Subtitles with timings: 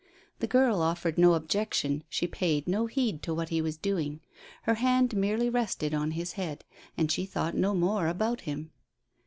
[0.39, 2.03] The girl offered no objection.
[2.09, 4.19] She paid no heed to what he was doing.
[4.63, 6.65] Her hand merely rested on his head,
[6.97, 8.71] and she thought no more about him.